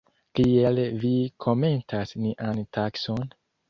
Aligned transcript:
Kiel 0.37 0.81
vi 1.05 1.13
komentas 1.47 2.19
nian 2.25 2.67
takson? 2.77 3.27